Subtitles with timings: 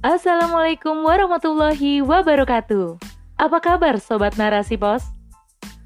[0.00, 2.96] Assalamualaikum warahmatullahi wabarakatuh.
[3.36, 5.04] Apa kabar Sobat Narasi Pos?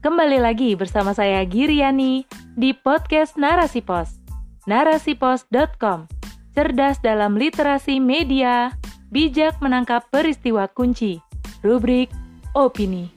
[0.00, 2.24] Kembali lagi bersama saya Giriani
[2.56, 4.16] di podcast Narasi Pos.
[4.64, 6.08] Narasipos.com
[6.56, 8.72] Cerdas dalam literasi media,
[9.12, 11.20] bijak menangkap peristiwa kunci.
[11.60, 12.08] Rubrik
[12.56, 13.12] Opini.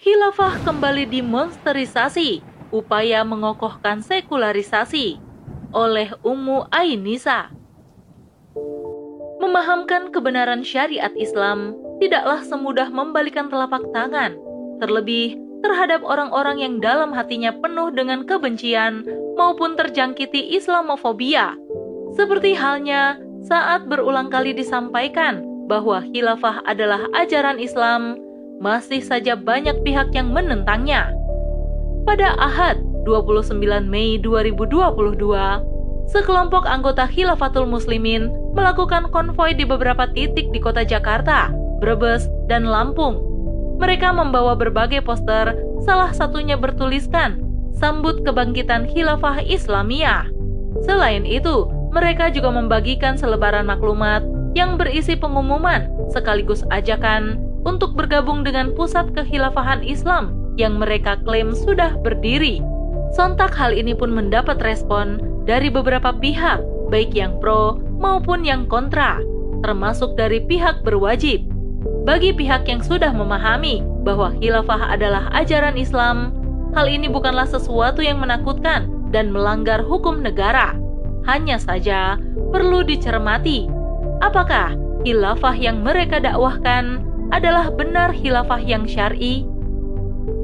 [0.00, 2.40] Khilafah kembali dimonsterisasi,
[2.72, 5.27] upaya mengokohkan sekularisasi
[5.72, 7.52] oleh Ummu Ainisa.
[9.38, 14.34] Memahamkan kebenaran syariat Islam tidaklah semudah membalikan telapak tangan,
[14.82, 19.02] terlebih terhadap orang-orang yang dalam hatinya penuh dengan kebencian
[19.34, 21.58] maupun terjangkiti Islamofobia.
[22.14, 28.18] Seperti halnya saat berulang kali disampaikan bahwa khilafah adalah ajaran Islam,
[28.58, 31.12] masih saja banyak pihak yang menentangnya.
[32.08, 40.60] Pada Ahad 29 Mei 2022, sekelompok anggota Khilafatul Muslimin melakukan konvoi di beberapa titik di
[40.60, 41.48] kota Jakarta,
[41.80, 43.24] Brebes, dan Lampung.
[43.80, 45.56] Mereka membawa berbagai poster,
[45.88, 47.40] salah satunya bertuliskan
[47.78, 50.28] Sambut Kebangkitan Khilafah Islamiyah.
[50.84, 54.20] Selain itu, mereka juga membagikan selebaran maklumat
[54.52, 61.94] yang berisi pengumuman sekaligus ajakan untuk bergabung dengan pusat kekhilafahan Islam yang mereka klaim sudah
[62.02, 62.58] berdiri.
[63.16, 66.60] Sontak hal ini pun mendapat respon dari beberapa pihak,
[66.92, 69.20] baik yang pro maupun yang kontra,
[69.64, 71.44] termasuk dari pihak berwajib.
[72.04, 76.36] Bagi pihak yang sudah memahami bahwa khilafah adalah ajaran Islam,
[76.76, 80.76] hal ini bukanlah sesuatu yang menakutkan dan melanggar hukum negara.
[81.24, 82.20] Hanya saja
[82.52, 83.68] perlu dicermati,
[84.20, 89.44] apakah khilafah yang mereka dakwahkan adalah benar khilafah yang syar'i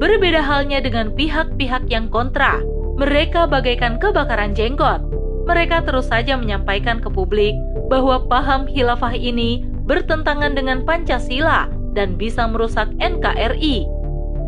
[0.01, 2.59] Berbeda halnya dengan pihak-pihak yang kontra.
[2.95, 5.03] Mereka bagaikan kebakaran jenggot.
[5.45, 7.53] Mereka terus saja menyampaikan ke publik
[7.87, 13.85] bahwa paham khilafah ini bertentangan dengan Pancasila dan bisa merusak NKRI.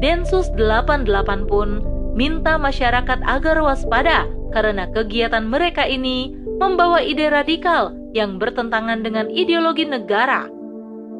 [0.01, 1.81] Densus 88 pun
[2.17, 9.85] minta masyarakat agar waspada karena kegiatan mereka ini membawa ide radikal yang bertentangan dengan ideologi
[9.85, 10.49] negara.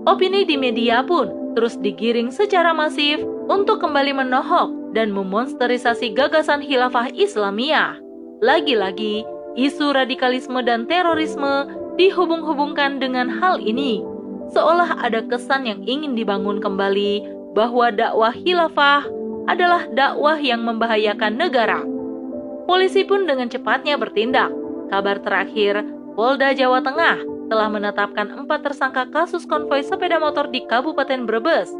[0.10, 3.18] Opini di media pun terus digiring secara masif
[3.50, 7.98] untuk kembali menohok dan memonsterisasi gagasan khilafah Islamiyah.
[8.46, 9.26] Lagi-lagi,
[9.58, 11.66] isu radikalisme dan terorisme
[11.98, 14.06] dihubung-hubungkan dengan hal ini,
[14.54, 17.26] seolah ada kesan yang ingin dibangun kembali
[17.58, 19.10] bahwa dakwah khilafah
[19.50, 21.82] adalah dakwah yang membahayakan negara.
[22.70, 24.54] Polisi pun dengan cepatnya bertindak.
[24.94, 25.82] Kabar terakhir,
[26.14, 31.72] Polda Jawa Tengah telah menetapkan empat tersangka kasus konvoi sepeda motor di Kabupaten Brebes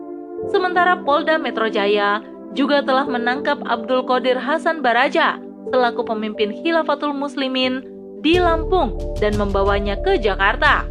[0.46, 2.22] Sementara Polda Metro Jaya
[2.54, 5.42] juga telah menangkap Abdul Qadir Hasan Baraja
[5.74, 7.84] selaku pemimpin Khilafatul Muslimin
[8.22, 10.86] di Lampung dan membawanya ke Jakarta.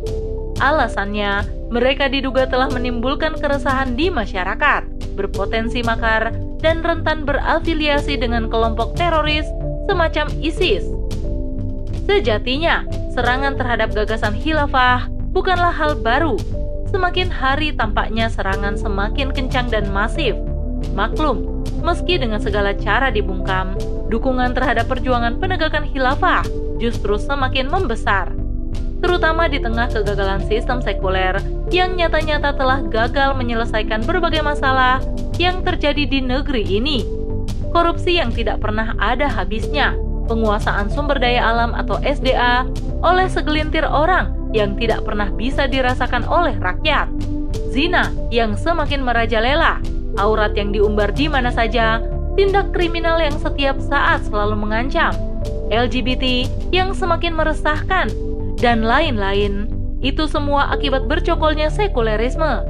[0.61, 8.97] Alasannya, mereka diduga telah menimbulkan keresahan di masyarakat, berpotensi makar, dan rentan berafiliasi dengan kelompok
[8.97, 9.45] teroris
[9.89, 10.87] semacam ISIS.
[12.07, 16.37] Sejatinya, serangan terhadap gagasan khilafah bukanlah hal baru
[16.87, 20.39] Semakin hari tampaknya serangan semakin kencang dan masif.
[20.95, 23.75] Maklum, meski dengan segala cara dibungkam,
[24.07, 26.47] dukungan terhadap perjuangan penegakan khilafah
[26.79, 28.31] justru semakin membesar.
[29.03, 31.37] Terutama di tengah kegagalan sistem sekuler
[31.75, 35.03] yang nyata-nyata telah gagal menyelesaikan berbagai masalah
[35.37, 37.03] yang terjadi di negeri ini.
[37.75, 39.93] Korupsi yang tidak pernah ada habisnya,
[40.27, 42.67] penguasaan sumber daya alam atau SDA
[43.01, 47.11] oleh segelintir orang yang tidak pernah bisa dirasakan oleh rakyat.
[47.71, 49.81] Zina yang semakin merajalela,
[50.17, 52.01] aurat yang diumbar di mana saja,
[52.37, 55.13] tindak kriminal yang setiap saat selalu mengancam,
[55.69, 58.09] LGBT yang semakin meresahkan,
[58.61, 59.69] dan lain-lain.
[60.01, 62.65] Itu semua akibat bercokolnya sekulerisme.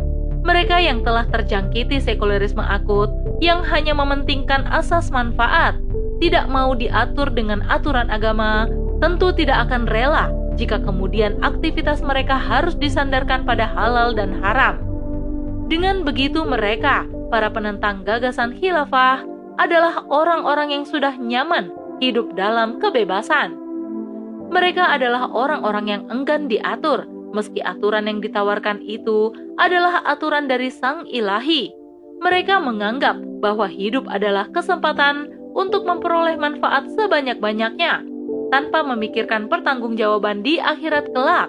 [0.46, 3.10] Mereka yang telah terjangkiti sekulerisme akut
[3.42, 5.74] yang hanya mementingkan asas manfaat,
[6.20, 8.68] tidak mau diatur dengan aturan agama,
[9.04, 14.80] tentu tidak akan rela jika kemudian aktivitas mereka harus disandarkan pada halal dan haram.
[15.68, 19.26] Dengan begitu mereka, para penentang gagasan khilafah,
[19.56, 23.56] adalah orang-orang yang sudah nyaman hidup dalam kebebasan.
[24.52, 27.04] Mereka adalah orang-orang yang enggan diatur,
[27.34, 31.72] meski aturan yang ditawarkan itu adalah aturan dari Sang Ilahi.
[32.22, 38.04] Mereka menganggap bahwa hidup adalah kesempatan untuk memperoleh manfaat sebanyak-banyaknya
[38.52, 41.48] tanpa memikirkan pertanggungjawaban di akhirat kelak,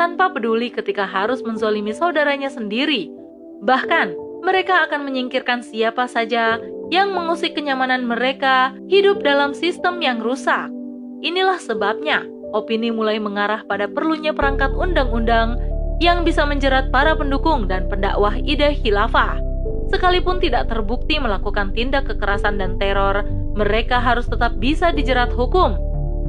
[0.00, 3.12] tanpa peduli ketika harus menzolimi saudaranya sendiri.
[3.60, 6.56] Bahkan, mereka akan menyingkirkan siapa saja
[6.88, 10.72] yang mengusik kenyamanan mereka hidup dalam sistem yang rusak.
[11.20, 12.24] Inilah sebabnya
[12.56, 15.60] opini mulai mengarah pada perlunya perangkat undang-undang
[16.00, 19.49] yang bisa menjerat para pendukung dan pendakwah ide khilafah.
[19.90, 23.26] Sekalipun tidak terbukti melakukan tindak kekerasan dan teror,
[23.58, 25.74] mereka harus tetap bisa dijerat hukum.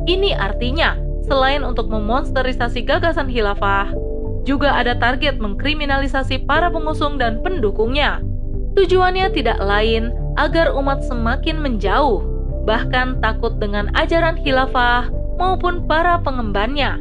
[0.10, 0.98] Ini artinya,
[1.30, 3.94] selain untuk memonsterisasi gagasan khilafah,
[4.42, 8.26] juga ada target mengkriminalisasi para pengusung dan pendukungnya.
[8.74, 10.10] Tujuannya tidak lain
[10.42, 12.26] agar umat semakin menjauh,
[12.66, 16.98] bahkan takut dengan ajaran khilafah maupun para pengembannya.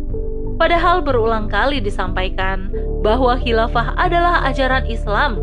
[0.60, 2.68] Padahal berulang kali disampaikan
[3.00, 5.40] bahwa khilafah adalah ajaran Islam.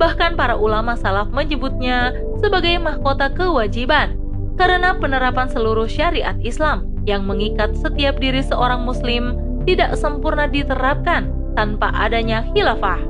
[0.00, 4.16] Bahkan para ulama salaf menyebutnya sebagai mahkota kewajiban
[4.56, 9.36] karena penerapan seluruh syariat Islam yang mengikat setiap diri seorang muslim
[9.68, 13.00] tidak sempurna diterapkan tanpa adanya khilafah.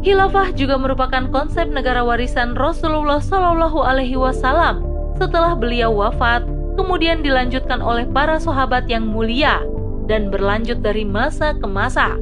[0.00, 4.82] Khilafah juga merupakan konsep negara warisan Rasulullah Shallallahu Alaihi Wasallam
[5.20, 6.42] setelah beliau wafat,
[6.74, 9.62] kemudian dilanjutkan oleh para sahabat yang mulia
[10.10, 12.18] dan berlanjut dari masa ke masa.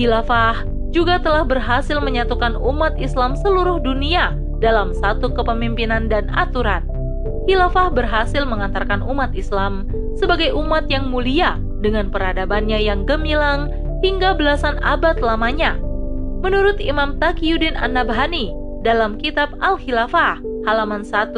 [0.00, 6.84] Khilafah juga telah berhasil menyatukan umat Islam seluruh dunia dalam satu kepemimpinan dan aturan.
[7.48, 13.72] Khilafah berhasil mengantarkan umat Islam sebagai umat yang mulia dengan peradabannya yang gemilang
[14.04, 15.80] hingga belasan abad lamanya.
[16.40, 18.52] Menurut Imam Taqiyuddin An-Nabhani
[18.84, 21.36] dalam kitab Al-Khilafah halaman 1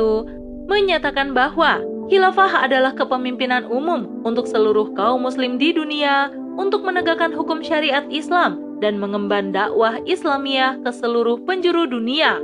[0.71, 7.65] menyatakan bahwa Khilafah adalah kepemimpinan umum untuk seluruh kaum muslim di dunia untuk menegakkan hukum
[7.65, 12.43] syariat Islam dan mengemban dakwah Islamiyah ke seluruh penjuru dunia.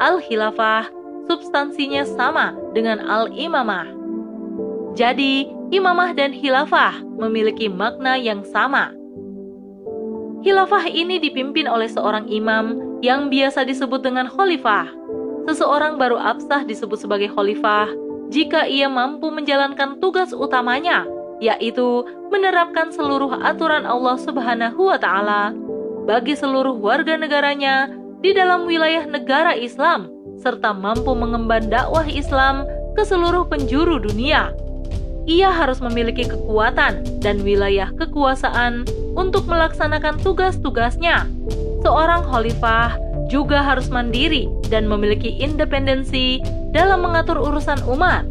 [0.00, 0.88] Al-Khilafah
[1.28, 3.92] substansinya sama dengan Al-Imamah.
[4.94, 8.94] Jadi, imamah dan khilafah memiliki makna yang sama.
[10.46, 14.86] Khilafah ini dipimpin oleh seorang imam yang biasa disebut dengan khalifah.
[15.50, 17.90] Seseorang baru absah disebut sebagai khalifah
[18.30, 21.04] jika ia mampu menjalankan tugas utamanya,
[21.42, 25.52] yaitu menerapkan seluruh aturan Allah Subhanahu wa Ta'ala
[26.04, 27.88] bagi seluruh warga negaranya
[28.20, 34.52] di dalam wilayah negara Islam, serta mampu mengemban dakwah Islam ke seluruh penjuru dunia.
[35.24, 38.84] Ia harus memiliki kekuatan dan wilayah kekuasaan
[39.16, 41.24] untuk melaksanakan tugas-tugasnya.
[41.80, 43.00] Seorang khalifah
[43.32, 46.44] juga harus mandiri dan memiliki independensi
[46.76, 48.28] dalam mengatur urusan umat,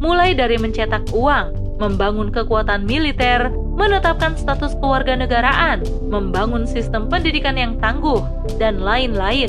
[0.00, 5.80] mulai dari mencetak uang, membangun kekuatan militer, menetapkan status kewarganegaraan,
[6.12, 8.20] membangun sistem pendidikan yang tangguh,
[8.60, 9.48] dan lain-lain,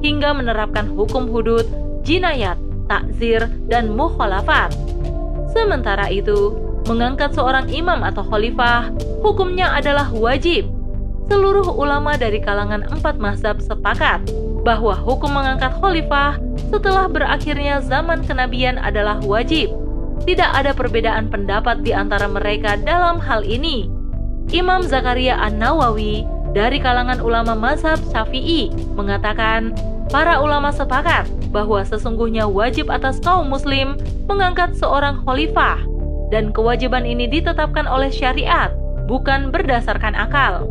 [0.00, 1.68] hingga menerapkan hukum hudud,
[2.00, 2.56] jinayat,
[2.88, 4.72] takzir, dan mukhalafat.
[5.52, 6.56] Sementara itu,
[6.88, 8.88] mengangkat seorang imam atau khalifah,
[9.20, 10.64] hukumnya adalah wajib.
[11.28, 14.24] Seluruh ulama dari kalangan empat mazhab sepakat
[14.64, 16.38] bahwa hukum mengangkat khalifah
[16.70, 19.85] setelah berakhirnya zaman kenabian adalah wajib.
[20.24, 23.90] Tidak ada perbedaan pendapat di antara mereka dalam hal ini.
[24.54, 26.24] Imam Zakaria An-Nawawi
[26.56, 29.76] dari kalangan ulama mazhab Syafi'i mengatakan,
[30.08, 33.98] para ulama sepakat bahwa sesungguhnya wajib atas kaum muslim
[34.30, 35.82] mengangkat seorang khalifah
[36.32, 38.72] dan kewajiban ini ditetapkan oleh syariat,
[39.04, 40.64] bukan berdasarkan akal.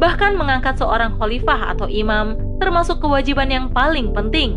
[0.00, 4.56] Bahkan mengangkat seorang khalifah atau imam termasuk kewajiban yang paling penting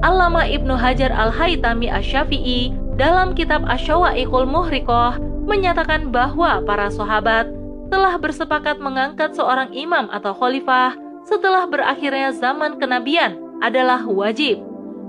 [0.00, 5.16] Allama Ibnu Hajar Al-Haytami Asy-Syafi'i dalam kitab Asyawa'iqul Muhriqah
[5.48, 7.48] menyatakan bahwa para sahabat
[7.88, 10.92] telah bersepakat mengangkat seorang imam atau khalifah
[11.24, 14.60] setelah berakhirnya zaman kenabian adalah wajib.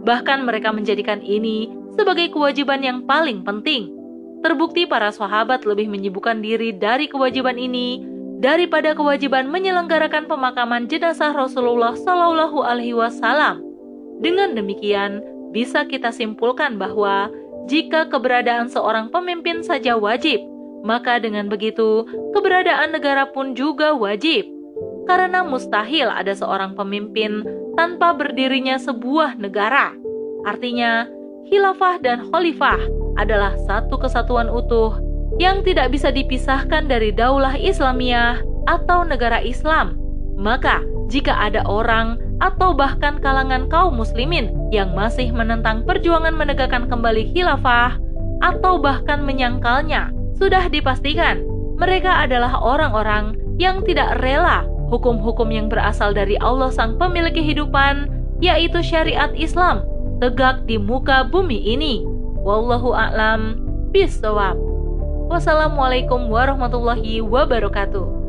[0.08, 1.68] Bahkan mereka menjadikan ini
[2.00, 3.92] sebagai kewajiban yang paling penting.
[4.40, 8.00] Terbukti para sahabat lebih menyibukkan diri dari kewajiban ini
[8.40, 13.60] daripada kewajiban menyelenggarakan pemakaman jenazah Rasulullah Shallallahu Alaihi Wasallam.
[14.24, 15.20] Dengan demikian,
[15.52, 17.28] bisa kita simpulkan bahwa
[17.70, 20.42] jika keberadaan seorang pemimpin saja wajib,
[20.82, 24.50] maka dengan begitu keberadaan negara pun juga wajib.
[25.06, 27.44] Karena mustahil ada seorang pemimpin
[27.76, 29.94] tanpa berdirinya sebuah negara.
[30.46, 31.06] Artinya,
[31.50, 32.80] khilafah dan khalifah
[33.18, 34.98] adalah satu kesatuan utuh
[35.38, 39.98] yang tidak bisa dipisahkan dari daulah Islamiyah atau negara Islam.
[40.38, 47.30] Maka, jika ada orang atau bahkan kalangan kaum muslimin yang masih menentang perjuangan menegakkan kembali
[47.32, 48.02] khilafah
[48.42, 50.10] atau bahkan menyangkalnya,
[50.42, 51.46] sudah dipastikan
[51.78, 58.12] mereka adalah orang-orang yang tidak rela hukum-hukum yang berasal dari Allah sang pemilik kehidupan,
[58.44, 59.88] yaitu syariat Islam,
[60.20, 62.04] tegak di muka bumi ini.
[62.44, 63.56] Wallahu a'lam
[63.96, 64.60] bishawab.
[65.32, 68.21] Wassalamualaikum warahmatullahi wabarakatuh.